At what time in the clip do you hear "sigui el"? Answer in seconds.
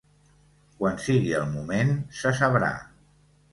1.03-1.45